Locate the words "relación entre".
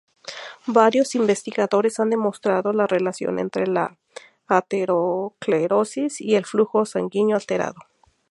2.87-3.67